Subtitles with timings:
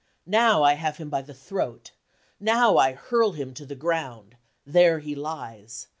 [0.13, 1.91] * Now I have him by the throat.
[1.93, 4.33] L ■# Now I hurl him to the ground.
[4.35, 5.89] I There he lies